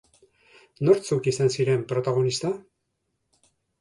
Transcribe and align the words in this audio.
Nortzuk 0.87 1.29
izan 1.33 1.53
ziren 1.57 1.83
protagonista? 1.93 2.51